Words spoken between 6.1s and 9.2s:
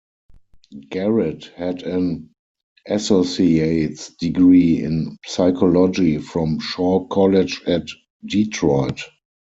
from Shaw College at Detroit.